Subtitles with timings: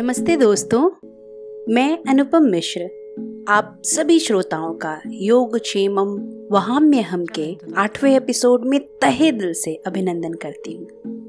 [0.00, 0.90] नमस्ते दोस्तों,
[1.74, 2.80] मैं अनुपम मिश्र,
[3.48, 6.14] आप सभी श्रोताओं का योग क्षेमम
[6.52, 10.86] वहाम्य हम के आठवें एपिसोड में तहे दिल से अभिनंदन करती हूँ।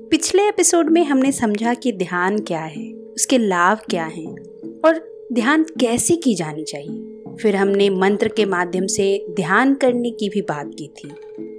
[0.09, 4.35] पिछले एपिसोड में हमने समझा कि ध्यान क्या है, उसके लाभ क्या हैं,
[4.85, 10.29] और ध्यान कैसे की जानी चाहिए। फिर हमने मंत्र के माध्यम से ध्यान करने की
[10.29, 11.11] भी बात की थी।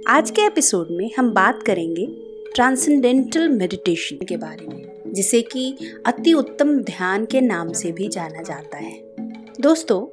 [0.07, 2.07] आज के एपिसोड में हम बात करेंगे
[2.55, 8.41] ट्रांसेंडेंटल मेडिटेशन के बारे में। जिसे कि अति उत्तम ध्यान के नाम से भी जाना
[8.41, 8.93] जाता है।
[9.61, 10.05] दोस्तों,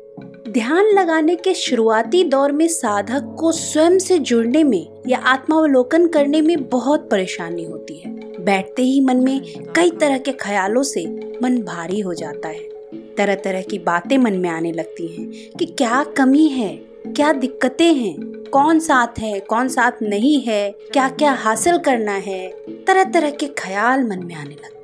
[0.52, 6.40] ध्यान लगाने के शुरुआती दौर में साधक को स्वयं से जुड़ने में या आत्मावलोकन करने
[6.40, 8.10] में बहुत परेशानी होती है।
[8.44, 9.40] बैठते ही मन में
[9.76, 11.04] कई तरह के ख्यालों से
[11.42, 12.68] मन भारी हो जाता है।
[13.16, 17.92] तरह तरह की बातें मन में आने लगती हैं कि क्या कमी है, क्या दिक्कतें
[17.94, 18.16] हैं,
[18.52, 22.48] कौन साथ है, कौन साथ नहीं है क्या क्या हासिल करना है।
[22.86, 24.79] तरह तरह के ख्याल मन में आने लगते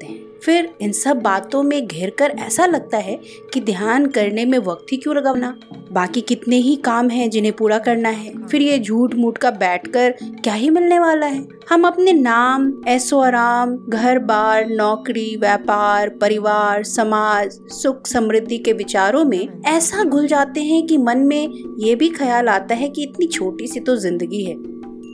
[0.47, 3.19] फिर इन सब बातों में घेर कर ऐसा लगता है
[3.55, 5.49] कि ध्यान करने में वक्त ही क्यों लगाना?
[5.93, 10.15] बाकी कितने ही काम हैं जिन्हें पूरा करना है, फिर ये झूठ मूठ का बैठकर
[10.45, 11.47] क्या ही मिलने वाला है?
[11.71, 19.25] हम अपने नाम, ऐसो आराम घर बार नौकरी, व्यापार, परिवार, समाज, सुख समृद्धि के विचारों
[19.25, 23.27] में ऐसा घुल जाते हैं कि मन में ये भी ख्याल आता है कि इतनी
[23.27, 24.55] छोटी सी तो ज़िंदगी है।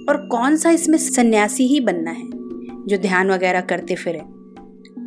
[0.08, 2.28] और कौन सा इसमें सन्यासी ही बनना है,
[2.86, 4.20] जो ध्यान वगैरह करते फिरे?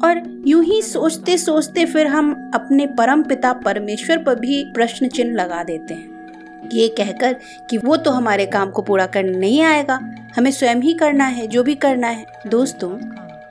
[0.06, 5.36] और यूँ ही सोचते सोचते फिर हम अपने परम पिता परमेश्वर पर भी प्रश्न चिन्ह
[5.36, 7.36] लगा देते हैं। ये कहकर
[7.70, 10.00] कि वो तो हमारे काम को पूरा करने नहीं आएगा।
[10.36, 12.92] हमें स्वयं ही करना है, जो भी करना है। दोस्तों,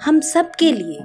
[0.03, 1.05] हम सब के लिए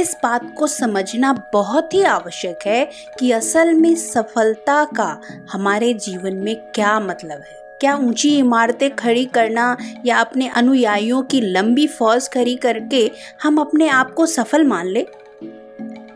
[0.00, 2.84] इस बात को समझना बहुत ही आवश्यक है
[3.18, 5.20] कि असल में सफलता का
[5.52, 11.40] हमारे जीवन में क्या मतलब है। क्या ऊँची इमारतें खड़ी करना या अपने अनुयायियों की
[11.40, 13.10] लंबी फौज खड़ी करके
[13.42, 15.00] हम अपने आप को सफल मान ले?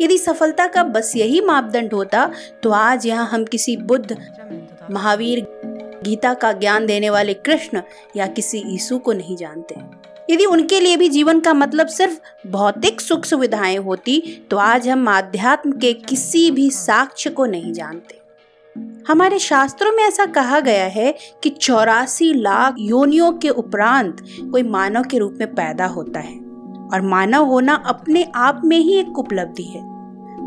[0.00, 2.30] यदि सफलता का बस यही मापदंड होता
[2.62, 4.16] तो आज यहाँ हम किसी बुद्ध,
[4.90, 5.46] महावीर,
[6.04, 7.82] गीता का ज्ञान देने वाले कृष्ण
[8.16, 9.74] या किसी ईसु को नहीं जानते।
[10.30, 15.08] यदि उनके लिए भी जीवन का मतलब सिर्फ़ भौतिक सुख सुविधाएँ होती तो आज हम
[15.08, 18.17] आध्यात्म के किसी भी साक्ष्य को नहीं जानते।
[19.08, 24.16] हमारे शास्त्रों में ऐसा कहा गया है कि चौरासी लाख योनियों के उपरांत
[24.50, 26.36] कोई मानव के रूप में पैदा होता है।
[26.92, 29.98] और मानव होना अपने आप में ही एक उपलब्धि है।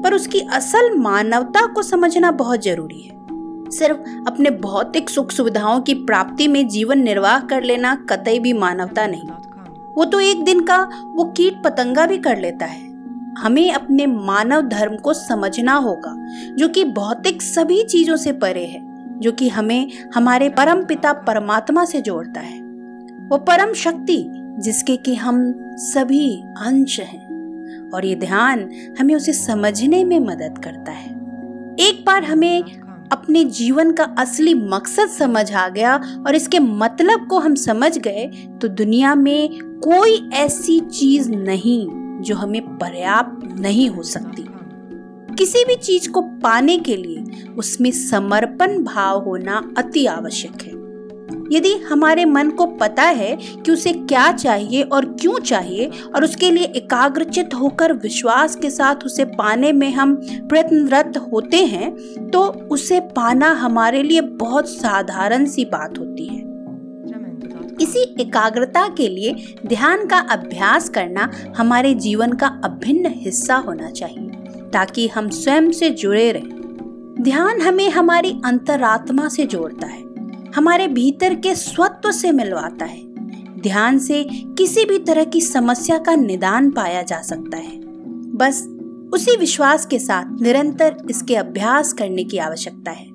[0.02, 3.22] पर उसकी असल मानवता को समझना बहुत ज़रूरी है।
[3.72, 3.97] सिर्फ़
[4.28, 9.30] अपने भौतिक सुख सुविधाओं की प्राप्ति में जीवन निर्वाह कर लेना कतई भी मानवता नहीं।
[9.94, 12.91] वो तो एक दिन का वो कीट पतंगा भी कर लेता है।
[13.41, 16.16] हमें अपने मानव धर्म को समझना होगा,
[16.56, 18.79] जो कि भौतिक सभी चीज़ों से परे है,
[19.19, 22.59] जो कि हमें हमारे परम पिता परमात्मा से जोड़ता है।
[23.28, 24.24] वो परम शक्ति,
[24.59, 28.69] जिसके कि हम सभी अंश हैं, और ये ध्यान
[29.00, 31.09] हमें उसे समझने में मदद करता है।
[31.79, 32.63] एक बार हमें
[33.12, 35.96] अपने जीवन का असली मकसद समझ आ गया,
[36.28, 38.25] और इसके मतलब को हम समझ गए
[38.62, 39.50] तो दुनिया में
[39.84, 41.88] कोई ऐसी चीज़ नहीं
[42.22, 44.46] जो हमें पर्याप्त नहीं हो सकती।
[45.36, 50.82] किसी भी चीज़ को पाने के लिए उसमें समर्पण भाव होना अति आवश्यक है।
[51.52, 56.52] यदि हमारे मन को पता है कि उसे क्या चाहिए और क्यों चाहिए और उसके
[56.52, 61.92] लिए एकाग्रचित होकर विश्वास के साथ उसे पाने में हम प्रयत्नरत होते हैं
[62.30, 66.50] तो उसे पाना हमारे लिए बहुत साधारण सी बात होती है।
[67.81, 74.30] इसी एकाग्रता के लिए ध्यान का अभ्यास करना हमारे जीवन का अभिन्न हिस्सा होना चाहिए,
[74.74, 80.03] ताकि हम स्वयं से जुड़े रहें। ध्यान हमें हमारी अंतरात्मा से जोड़ता है,
[80.56, 83.02] हमारे भीतर के स्वत्व से मिलवाता है।
[83.59, 84.24] ध्यान से
[84.58, 87.80] किसी भी तरह की समस्या का निदान पाया जा सकता है।
[88.36, 88.68] बस
[89.14, 93.08] उसी विश्वास के साथ निरंतर इसके अभ्यास करने की आवश्यकता है।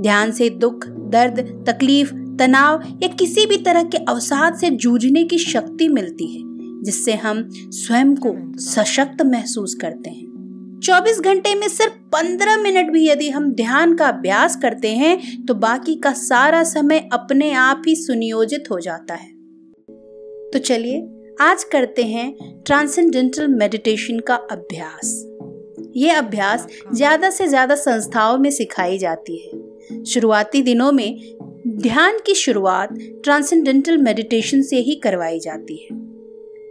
[0.00, 5.38] ध्यान से दुख, दर्द, तकलीफ़ तनाव या किसी भी तरह के अवसाद से जूझने की
[5.38, 6.42] शक्ति मिलती है,
[6.84, 10.26] जिससे हम स्वयं को सशक्त महसूस करते हैं।
[10.82, 15.54] 24 घंटे में सिर्फ़ 15 मिनट भी यदि हम ध्यान का अभ्यास करते हैं तो
[15.56, 19.30] बाकी का सारा समय अपने आप ही सुनियोजित हो जाता है।
[20.52, 21.00] तो चलिए,
[21.40, 22.32] आज करते हैं
[22.66, 25.14] ट्रांसेंडेंटल मेडिटेशन का अभ्यास।
[25.96, 31.20] ये अभ्यास ज़्यादा से ज़्यादा संस्थाओं में सिखाई जाती है। शुरुआती दिनों में
[31.78, 32.88] ध्यान की शुरुआत
[33.24, 35.98] ट्रांसेंडेंटल मेडिटेशन से ही करवाई जाती है।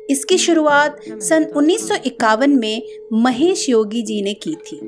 [0.10, 2.82] इसकी शुरुआत सन उन्नीस सौ इक्यावन में
[3.14, 4.80] महेश योगी जी ने की थी।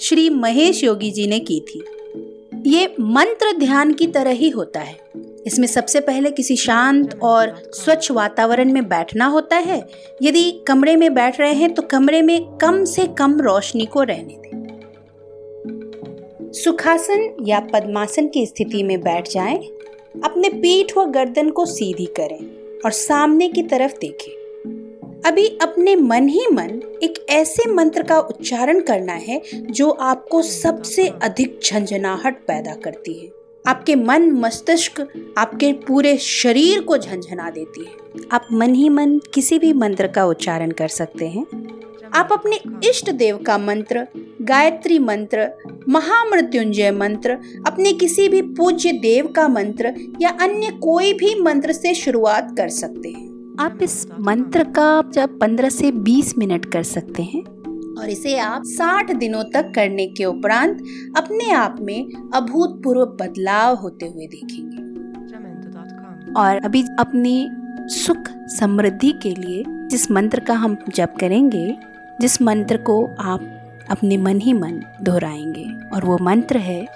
[0.00, 1.84] श्री महेश योगी जी ने की थी।
[2.66, 4.96] ये मंत्र ध्यान की तरह ही होता है।
[5.46, 9.86] इसमें सबसे पहले किसी शांत और स्वच्छ वातावरण में बैठना होता है।
[10.22, 14.34] यदि कमरे में बैठ रहे हैं तो कमरे में कम से कम रोशनी को रहने
[14.34, 14.69] दें।
[16.52, 19.58] सुखासन या पद्मासन की स्थिति में बैठ जाएँ,
[20.24, 24.32] अपने पीठ व गर्दन को सीधी करें और सामने की तरफ़ देखें।
[25.26, 31.06] अभी अपने मन ही मन एक ऐसे मंत्र का उच्चारण करना है जो आपको सबसे
[31.22, 33.28] अधिक झंझनाहट पैदा करती है।
[33.66, 35.08] आपके मन मस्तिष्क
[35.38, 37.92] आपके पूरे शरीर को झंझना देती है।
[38.32, 41.46] आप मन ही मन किसी भी मंत्र का उच्चारण कर सकते हैं।
[42.14, 44.06] आप अपने इष्ट देव का मंत्र
[44.42, 45.50] गायत्री मंत्र
[45.88, 47.30] महामृत्युंजय मंत्र
[47.66, 52.68] अपने किसी भी पूज्य देव का मंत्र या अन्य कोई भी मंत्र से शुरुआत कर
[52.68, 57.42] सकते हैं। आप इस मंत्र का जब 15 से 20 मिनट कर सकते हैं।
[57.94, 60.84] और इसे आप 60 दिनों तक करने के उपरांत
[61.16, 62.04] अपने आप में
[62.34, 64.80] अभूतपूर्व बदलाव होते हुए देखेंगे।
[66.32, 67.48] और अभी अपनी
[67.88, 71.89] सुख समृद्धि के लिए जिस मंत्र का हम जप करेंगे
[72.20, 73.56] जिस मंत्र को आप
[73.90, 76.86] अपने मन ही मन दोहराएँगे। और वो मंत्र है,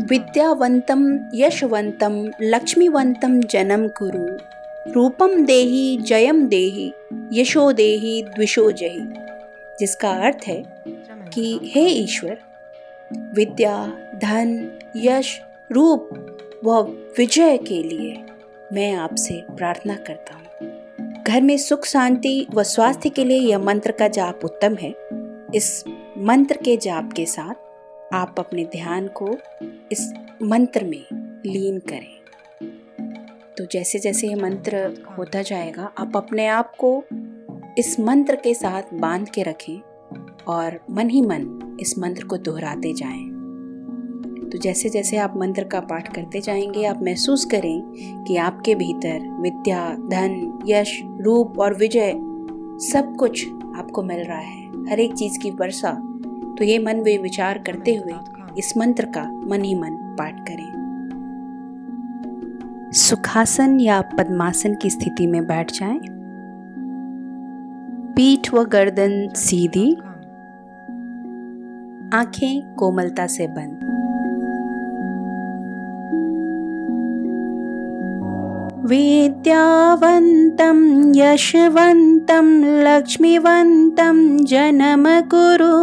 [0.00, 4.38] विद्यावंतम यशवंतम लक्ष्मीवंतम जन्म कुरु।
[4.92, 6.92] रूपम देही जयम देही
[7.32, 9.06] यशो देही द्विशो जही।
[9.80, 10.64] जिसका अर्थ है
[11.34, 12.38] कि हे ईश्वर,
[13.34, 15.40] विद्या, धन, यश,
[15.72, 16.10] रूप
[16.64, 16.80] व
[17.18, 18.22] विजय के लिए
[18.72, 20.45] मैं आपसे प्रार्थना करता हूँ।
[21.26, 24.90] घर में सुख, शांति व स्वास्थ्य के लिए यह मंत्र का जाप उत्तम है
[25.54, 25.84] इस
[26.18, 27.54] मंत्र के जाप के साथ
[28.14, 29.36] आप अपने ध्यान को
[29.92, 30.12] इस
[30.42, 31.06] मंत्र में
[31.46, 32.20] लीन करें
[33.58, 37.04] तो जैसे जैसे ये मंत्र होता जाएगा, आप अपने आप को
[37.78, 39.80] इस मंत्र के साथ बाँध के रखें
[40.48, 43.35] और मन ही मन इस मंत्र को दोहराते जाएँ।
[44.56, 47.82] तो जैसे जैसे आप मंत्र का पाठ करते जाएँगे, आप महसूस करें
[48.24, 52.12] कि आपके भीतर विद्या, धन, यश, रूप और विजय
[52.86, 55.92] सब कुछ आपको मिल रहा है, हर एक चीज़ की वर्षा।
[56.58, 58.14] तो ये मन वे विचार करते हुए
[58.58, 60.72] इस मंत्र का मन ही मन पाठ करें।
[62.92, 66.00] सुखासन या पद्मासन की स्थिति में बैठ जाएँ।
[68.12, 69.92] पीठ व गर्दन सीधी।
[72.16, 73.85] आँखें कोमलता से बंद।
[78.86, 80.78] विद्यावन्तं
[81.16, 82.46] यशवन्तं
[82.84, 85.04] लक्ष्मीवन्तं जनम
[85.34, 85.76] कुरु।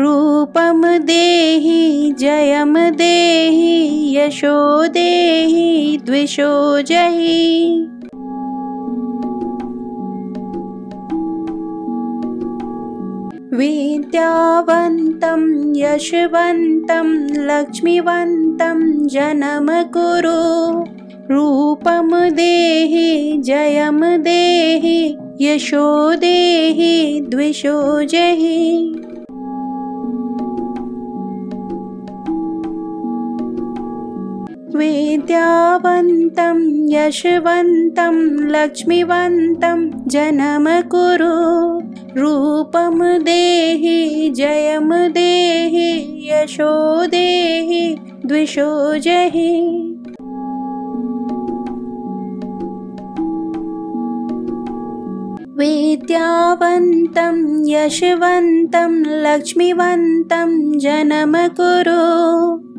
[0.00, 7.86] रूपं देहि जयं देहि यशो देहि द्विषो जहि।
[13.54, 15.42] विद्यावन्तं
[15.76, 17.08] यशवन्तं
[17.46, 28.94] लक्ष्मीवन्तं जनम कुरु रूपम देहि जयम देहि यशो देहि द्विषो जहि।
[34.76, 36.60] विद्यावन्तं
[36.92, 38.14] यशवन्तं
[38.50, 41.34] लक्ष्मीवन्तं जनम कुरु।
[42.20, 47.96] रूपम देहि जयम देहि यशो देहि
[48.26, 49.93] द्विषो जहि
[55.64, 57.36] विद्यावन्तं
[57.68, 62.00] यशवन्तं लक्ष्मीवन्तं जनम कुरु।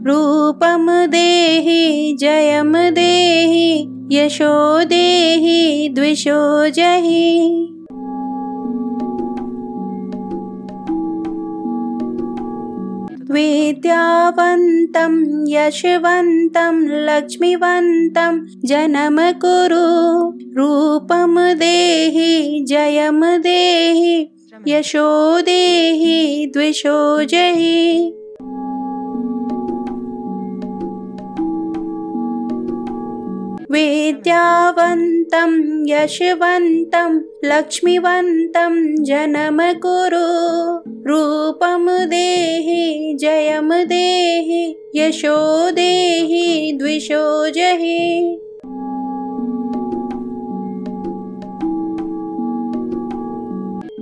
[0.09, 7.74] रूपं देहि जयं देहि यशो देहि द्विषो जहि।
[13.31, 15.13] विद्यावन्तं
[15.49, 16.75] यशवन्तं
[17.07, 18.39] लक्ष्मीवन्तं
[18.69, 19.85] जनम कुरु
[20.57, 24.13] रूपं देहि जयं देहि
[24.67, 25.09] यशो
[25.47, 26.99] देहि द्विषो
[27.33, 27.81] जहि
[33.75, 35.51] विद्यावन्तं
[35.89, 40.25] यशवन्तं लक्ष्मीवन्तं जनम कुरु।
[41.11, 48.41] रूपं देहि जयं देहि यशो देहि द्विषो जहि।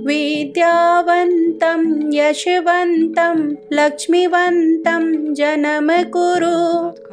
[0.06, 1.82] विद्यावन्तं
[2.14, 3.38] यशवन्तं
[3.72, 6.54] लक्ष्मीवन्तं जनम कुरु।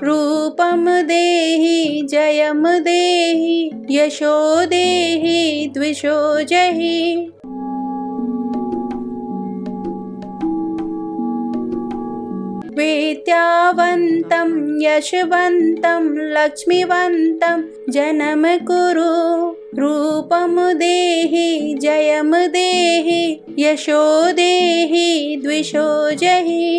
[0.05, 7.31] रूपं देहि जयं देहि यशो देहि द्विषो जहि
[12.81, 14.50] विद्यावन्तं
[14.81, 17.61] यशवन्तं लक्ष्मीवन्तं
[17.93, 19.11] जनम कुरु
[19.81, 23.21] रूपं देहि जयं देहि
[23.59, 25.88] यशो देहि द्विषो
[26.21, 26.69] जहि।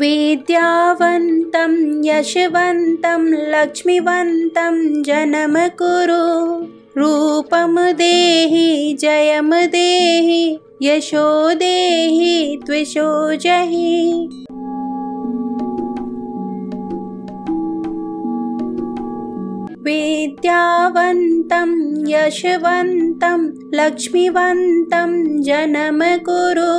[0.00, 1.72] विद्यावन्तं
[2.04, 6.24] यशवन्तं लक्ष्मीवन्तं जनम कुरु
[6.98, 14.28] रूपं देहि जयं देहि यशो देहि त्विषो जहि।
[19.84, 21.70] विद्यावन्तं
[22.10, 26.74] यशवन्तं लक्ष्मीवन्तं जनम कुरु।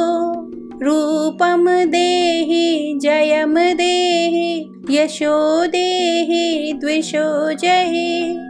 [0.86, 8.49] रूपं देहि जयं देहि यशो देहि द्विषो जहि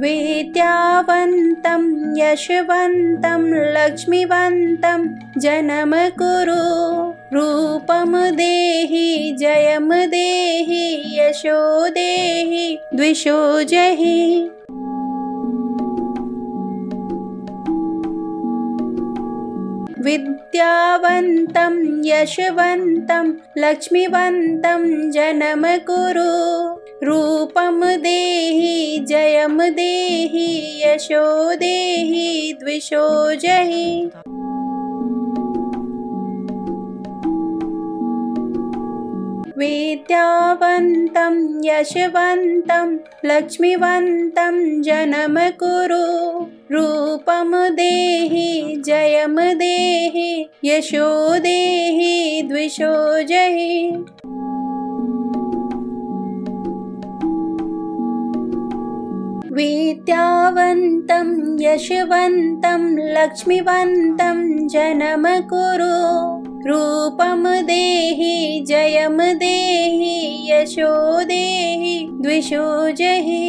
[0.00, 1.82] विद्यावन्तं
[2.18, 3.42] यशवन्तं
[3.74, 5.08] लक्ष्मीवन्तं
[5.40, 14.50] जनम कुरु। रूपं देहि जयं देहि यशो देहि द्विषो जहि।
[20.00, 21.74] विद्यावन्तं
[22.06, 34.10] यशवन्तं लक्ष्मीवन्तं जनम कुरु रूपं देहि जयं देहि यशो देहि द्विषो जहि।
[39.58, 46.04] विद्यावन्तं यशवन्तं लक्ष्मीवन्तं जनम कुरु।
[46.74, 54.04] रूपं देहि जयं देहि यशो देहि द्विषो जहि
[59.58, 61.28] विद्यावन्तं
[61.60, 62.82] यशवन्तं
[63.14, 65.94] लक्ष्मीवन्तं जनम कुरु
[66.68, 70.14] रूपं देहि जयं देहि
[70.50, 70.92] यशो
[71.30, 72.66] देहि द्विषो
[73.00, 73.48] जहि।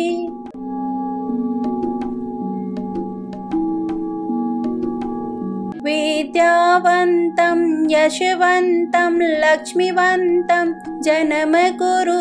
[5.85, 7.61] विद्यावन्तं
[7.91, 12.19] यशवन्तं लक्ष्मीवन्तं जनम कुरु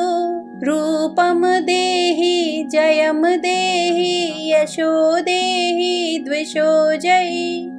[0.65, 7.71] रूपं देहि जयं देहि यशो देहि द्विषो जयि।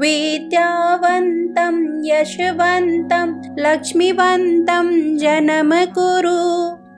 [0.00, 1.76] विद्यावन्तं
[2.06, 6.38] यशवन्तं लक्ष्मीवन्तं जनम कुरु।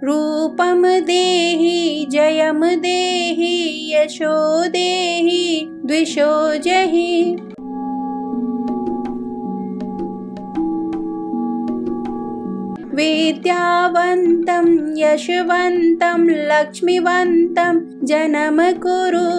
[0.07, 3.55] रूपं देहि जयं देहि
[3.95, 7.37] यशो देहि द्विषो जहि
[12.97, 14.67] विद्यावन्तं
[14.99, 16.21] यशवन्तं
[16.51, 19.31] लक्ष्मीवन्तं जनम कुरु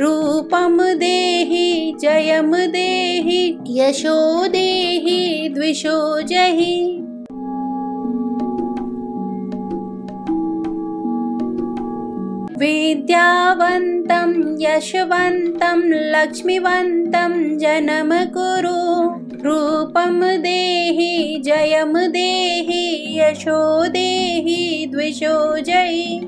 [0.00, 1.68] रूपं देहि
[2.00, 3.40] जयं देहि
[3.78, 4.16] यशो
[4.48, 5.98] देहि द्विषो
[6.32, 6.76] जहि।
[12.60, 14.30] विद्यावन्तं
[14.60, 18.78] यशवन्तं लक्ष्मीवन्तं जनम कुरु
[19.44, 22.82] रूपं देहि जयं देहि
[23.18, 26.20] यशो देहि द्विषो जयि।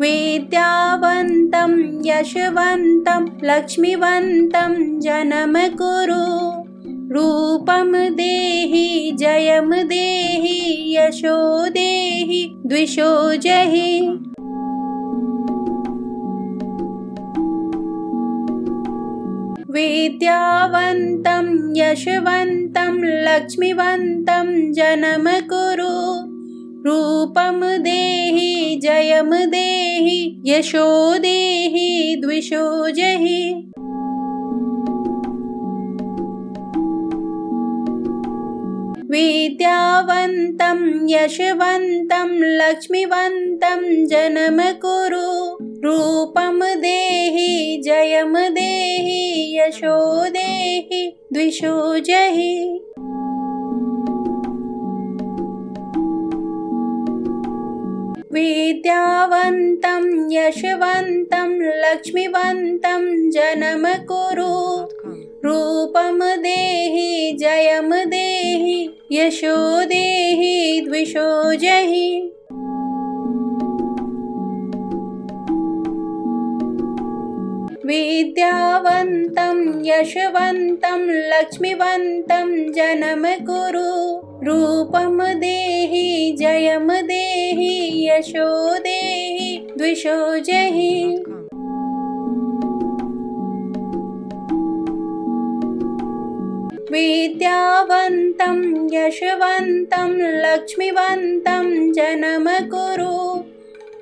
[0.00, 1.72] विद्यावन्तं
[2.06, 6.24] यशवन्तं लक्ष्मीवन्तं जनम कुरु।
[7.14, 14.18] रूपं देहि जयं देहि यशो देहि द्विषो जहि
[19.76, 22.94] विद्यावन्तं यशवन्तं
[23.26, 25.92] लक्ष्मीवन्तं जनम कुरु
[26.86, 30.88] रूपं देहि जयं देहि यशो
[31.26, 32.66] देहि द्विषो
[32.98, 33.42] जहि
[39.10, 52.80] विद्यावन्तं, यशवन्तं, लक्ष्मीवन्तं, जनम कुरु। रूपं देहि, जयं देहि, यशो देहि, द्विषो जहि।
[58.32, 64.86] विद्यावन्तं, यशवन्तं, लक्ष्मीवन्तं, जनम कुरु।
[65.44, 72.32] रूपं देहि जयं देहि, यशो देहि, द्विषो जहि।
[77.86, 91.24] विद्यावन्तं, यशवन्तं, लक्ष्मीवन्तं जनम कुरु। रूपं देहि, जयम देहि, यशो देहि, द्विषो जहि।
[96.96, 98.58] विद्यावन्तं
[98.92, 100.12] यशवन्तं
[100.44, 103.16] लक्ष्मीवन्तं जनम कुरु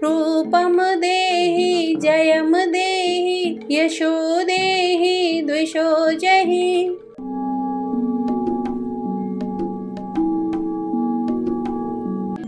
[0.02, 4.12] रूपम देहि जयम देहि यशो
[4.44, 6.70] देहि द्विषो जहि।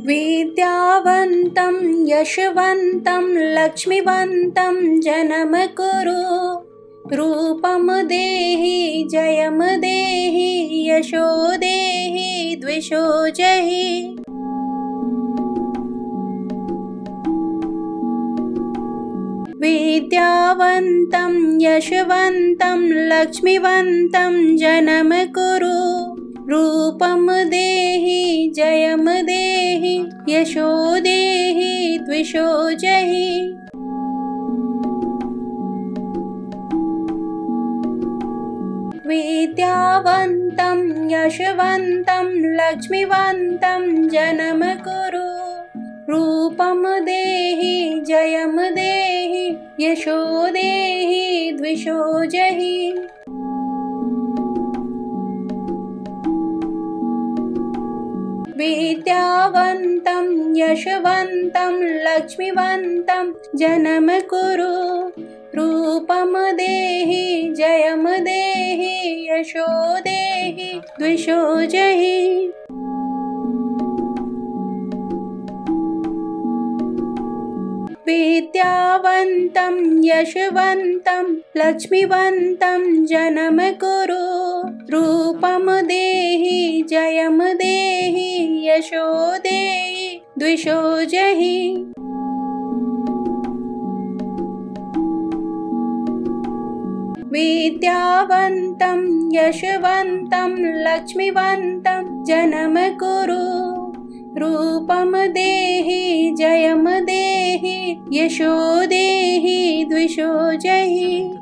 [0.07, 1.77] विद्यावन्तं
[2.09, 3.27] यशवन्तं
[3.59, 6.66] लक्ष्मीवन्तं जनम कुरु
[7.13, 14.17] रूपम देहि जयम देहि यशो देहि द्विषो जहि।
[19.61, 26.17] विद्यावन्तं यशवन्तं लक्ष्मीवन्तं जनम कुरु।
[26.51, 33.57] रूपं देहि जयं देहि यशो देहि द्विषो जहि
[39.07, 40.79] विद्यावन्तं
[41.11, 45.27] यशवन्तं लक्ष्मीवन्तं जनम कुरु।
[46.13, 52.93] रूपं देहि जयं देहि यशो देहि द्विषो जहि।
[58.57, 64.77] विद्यावन्तं यशवन्तं लक्ष्मीवन्तं जनम कुरु
[65.57, 72.53] रूपं देहि जयं देहि यशो देहि द्विषो जहि।
[78.07, 84.23] विद्यावन्तं यशवन्तं लक्ष्मीवन्तं जनम कुरु।
[84.95, 91.93] रूपं देहि जयं देहि यशो देहि द्विषो जहि
[97.37, 103.77] विद्यावन्तं यशवन्तं लक्ष्मीवन्तं जनम कुरु।
[104.39, 111.39] रूपं देहि जयं देहि यशो देहि द्विषो जहि।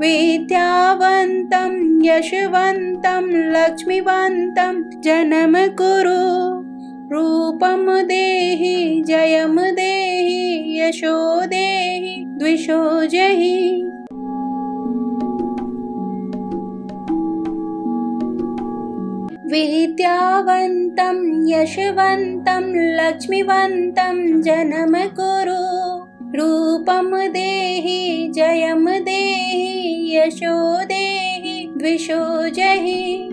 [0.00, 6.59] विद्यावन्तं यशवन्तं लक्ष्मीवन्तं जनम कुरु
[7.12, 13.56] रूपं देहि जयं देहि यशो देहि द्विषो जहि।
[19.50, 21.18] विद्यावन्तं
[21.48, 25.60] यशवन्तं लक्ष्मीवन्तं जनम कुरु।
[26.38, 33.32] रूपं देहि जयं देहि यशो देहि द्विषो जहि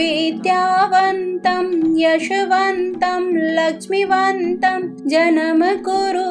[0.00, 1.66] विद्यावन्तं
[2.00, 6.30] यशवन्तं लक्ष्मीवन्तं जनम कुरु।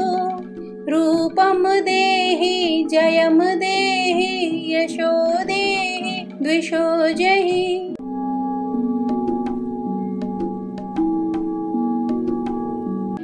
[0.92, 7.96] रूपं देहि जयं देहि यशो देहि द्विषो जहि।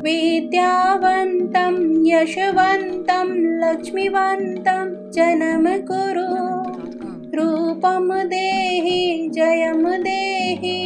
[0.04, 1.76] विद्यावन्तं
[2.08, 3.28] यशवन्तं
[3.60, 6.55] लक्ष्मीवन्तं जनम कुरु
[7.36, 10.78] रूपं देहि जयं देहि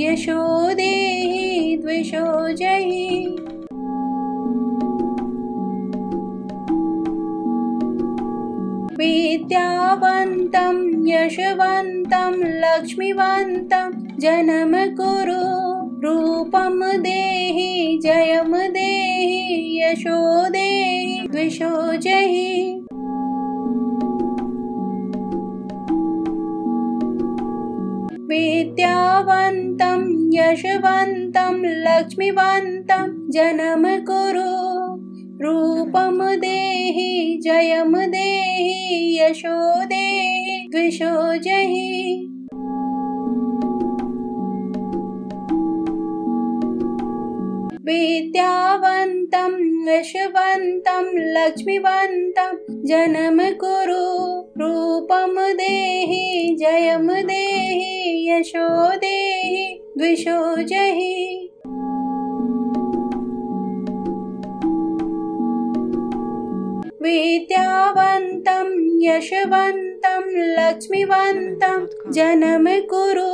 [0.00, 3.08] यशो देहि द्विषो जहि।
[8.98, 10.76] विद्यावन्तं
[11.08, 15.40] यशवन्तं लक्ष्मीवन्तं जनम कुरु
[16.04, 22.81] रूपं देहि जयं देहि यशो देहि द्विषो जहि
[28.32, 30.00] विद्यावन्तं
[30.34, 34.82] यशवन्तं लक्ष्मीवन्तं जनम कुरु।
[35.44, 42.31] रूपं देहि जयं देहि यशो देहि द्विषो जहि।
[47.86, 49.54] विद्यावन्तं
[49.88, 54.04] यशवन्तं लक्ष्मीवन्तं जनम कुरु
[54.60, 59.66] रूपं देहि जयं देहि यशो देहि
[59.98, 61.51] द्विषो जहि।
[67.02, 68.68] विद्यावन्तं
[69.02, 73.32] यशवन्तं लक्ष्मीवन्तं जनम कुरु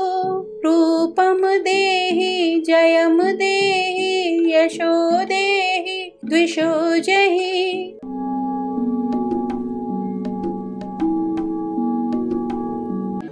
[0.65, 7.99] रूपं देहि जयं देहि यशो देहि द्विषो जहि।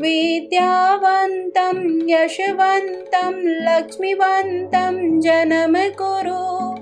[0.00, 1.78] विद्यावन्तं
[2.10, 6.75] यशवन्तं लक्ष्मीवन्तं जनम कुरु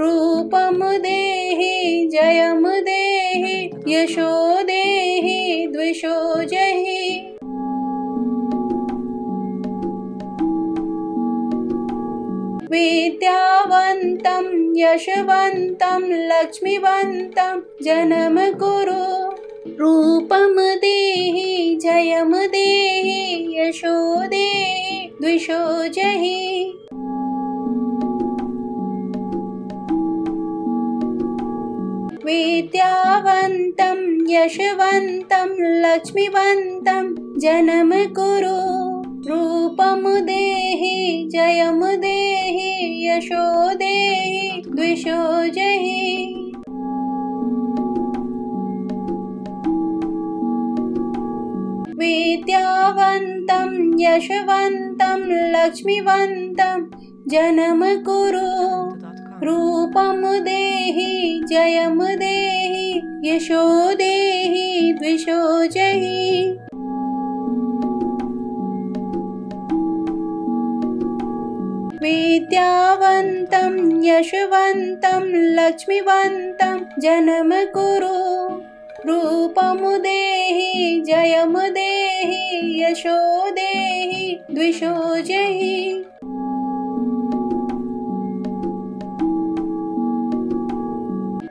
[0.00, 7.24] रूपं देहि जयं देहि यशो देहि द्विषो जहि
[12.70, 19.02] विद्यावन्तं, यशवन्तं, लक्ष्मीवन्तं जनम कुरु
[19.80, 26.78] रूपं देहि जयं देहि यशो देहि द्विषो जहि
[32.28, 38.88] विद्यावन्तं, यशवन्तं, लक्ष्मीवन्तं, जनम कुरु।
[39.28, 46.52] रूपं देहि जयं देहि, यशो देहि, द्विषो जहि।
[51.98, 56.90] विद्यावन्तं, यशवन्तं, लक्ष्मीवन्तं,
[57.28, 59.07] जनम कुरु।
[59.44, 66.42] रूपं देहि जयं देहि यशो देहि द्विषो जहि
[72.02, 75.24] विद्यावन्तं यशवन्तं
[75.58, 78.14] लक्ष्मीवन्तं जनम कुरु
[79.08, 83.18] रूपं देहि जयं देहि यशो
[83.50, 86.04] देहि द्विषो जहि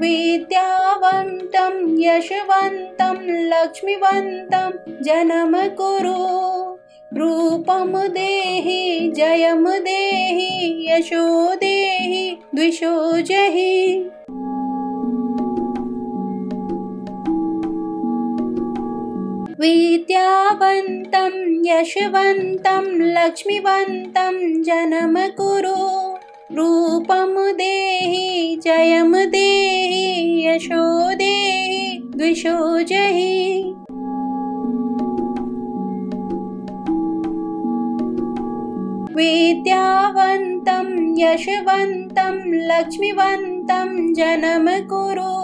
[0.02, 6.48] विद्यावन्तं यशवन्तं लक्ष्मीवन्तं जनम कुरु।
[7.20, 14.10] रूपं देहि जयं देहि यशो देहि द्विषो जहि।
[19.60, 21.32] विद्यावन्तं
[21.66, 26.17] यशवन्तं लक्ष्मीवन्तं जनम कुरु
[26.52, 33.64] रूपं देहि जयं देहि यशो देहि द्विषो जहि।
[39.16, 40.88] विद्यावन्तं
[41.20, 45.38] यशवन्तं लक्ष्मीवन्तं जनम कुरु।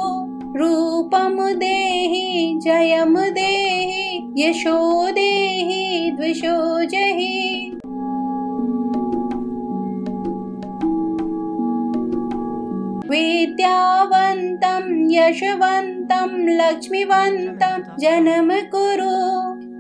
[0.60, 7.80] रूपं देहि जयं देहि यशो देहि द्विषो जहि
[13.14, 19.10] विद्यावन्तं यशवन्तं लक्ष्मीवन्तं जनम कुरु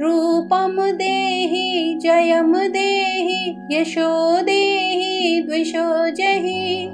[0.03, 6.85] रूपं देहि जयं देहि यशो देहि द्विषो जहि।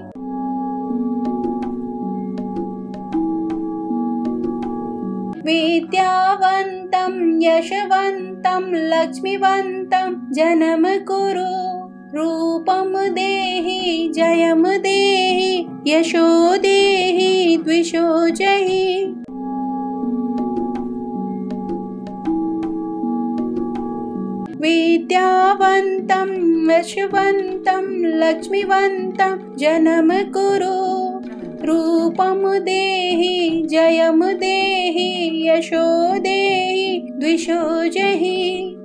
[5.45, 11.78] विद्यावन्तं यशवन्तं लक्ष्मीवन्तं जनम कुरु
[12.15, 19.05] रूपं देहि जयं देहि, यशो देहि, द्विषो जहि।
[24.61, 26.29] विद्यावन्तं,
[26.71, 30.99] यशवन्तं, लक्ष्मीवन्तं, जनम कुरु।
[31.65, 38.78] रूपं देहि जयं देहि, यशो देहि, द्विषो जहि।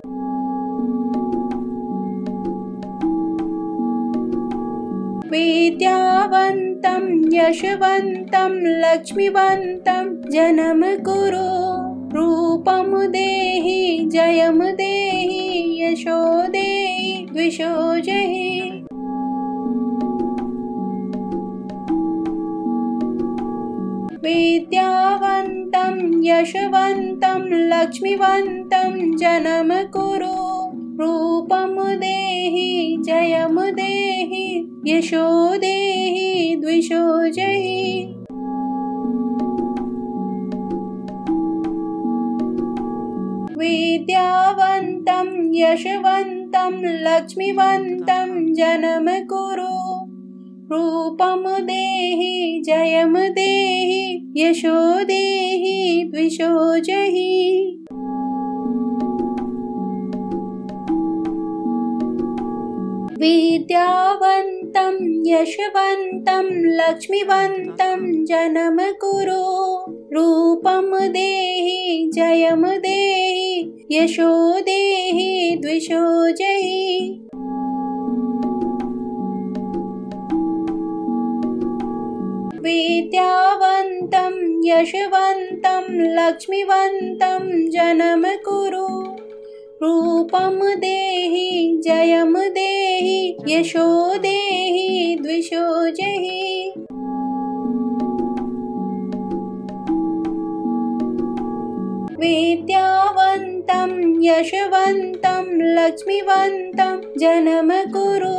[5.34, 11.48] विद्यावन्तं यशवन्तं लक्ष्मीवन्तं जनम कुरु
[12.16, 18.70] रूपं देहि जयं देहि यशो देहि द्विषो जहि।
[24.24, 27.42] विद्यावन्तं यशवन्तं
[27.72, 30.63] लक्ष्मीवन्तं जनम कुरु
[31.00, 38.14] रूपं देहि, जयं देहि, यशो देहि, द्विषो जहि।
[43.58, 49.74] विद्यावन्तं, यशवन्तं, लक्ष्मीवन्तं, जनम कुरु।
[50.72, 57.83] रूपं देहि, जयं देहि, यशो देहि, द्विषो जहि।
[63.24, 64.94] विद्यावन्तं,
[65.26, 69.74] यशवन्तं, लक्ष्मीवन्तं जनम कुरु।
[70.16, 77.20] रूपम देहि जयम देहि, यशो देहि, द्विषो जहि।
[82.62, 84.34] विद्यावन्तं,
[84.68, 89.13] यशवन्तं, लक्ष्मीवन्तं जनम कुरु।
[89.84, 96.72] रूपम देहि जयम देहि यशो देहि द्विषो जहि।
[102.20, 103.90] विद्यावन्तं
[104.24, 105.44] यशवन्तं
[105.74, 108.34] लक्ष्मीवन्तं जनम कुरु।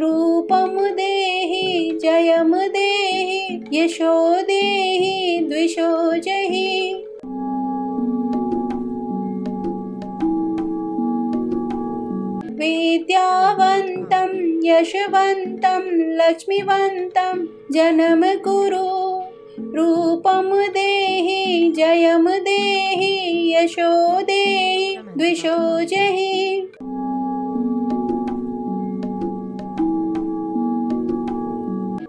[0.00, 6.99] रूपम देहि जयम देहि यशो देहि द्विषो जहि
[13.10, 14.28] विद्यावन्तं,
[14.64, 15.80] यशवन्तं,
[16.16, 19.20] लक्ष्मीवन्तं, जनम कुरु।
[19.76, 26.60] रूपम देहि जयम देहि, यशो देहि, द्विषो जहि।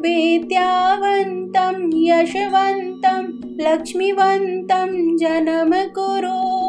[0.01, 3.27] विद्यावन्तं, यशवन्तं,
[3.59, 6.61] लक्ष्मीवन्तं, जनम कुरु।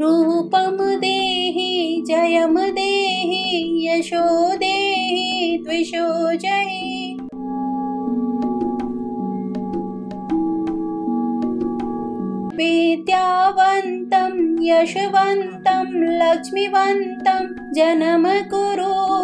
[0.00, 3.09] रूपम देहि जयम देहि
[3.60, 7.18] यशो देहि द्विषो जहि।
[12.56, 19.20] विद्यावन्तं, यशवन्तं, लक्ष्मीवन्तं जनम कुरु।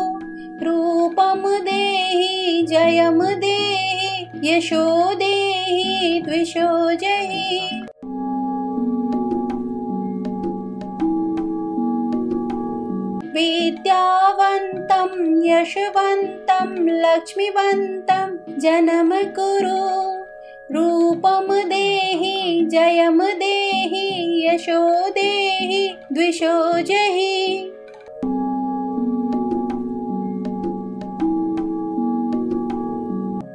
[0.63, 7.86] रूपम देहि जयम देहि यशो देहि द्विषो जहि।
[13.37, 15.11] विद्यावन्तं
[15.47, 20.07] यशवन्तं लक्ष्मीवन्तं जनम कुरु।
[20.75, 24.07] रूपम देहि जयम देहि
[24.47, 27.73] यशो देहि द्विषो जहि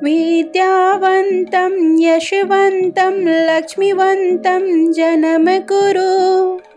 [0.04, 6.08] विद्यावन्तं यशवन्तं लक्ष्मीवन्तं जनम कुरु।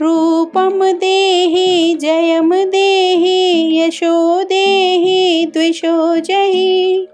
[0.05, 7.09] रूपम देहि जयम देहि यशो देहि द्विषो जहि।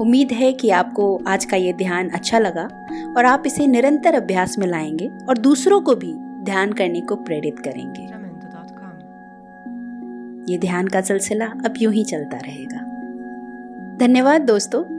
[0.00, 2.85] उम्मीद है कि आपको आज का ये ध्यान अच्छा लगा।
[3.16, 7.58] और आप इसे निरंतर अभ्यास में लाएँगे और दूसरों को भी ध्यान करने को प्रेरित
[7.58, 8.02] करेंगे।
[10.52, 12.78] ये ध्यान का सिलसिला अब यूँ ही चलता रहेगा।
[13.96, 14.95] धन्यवाद दोस्तों।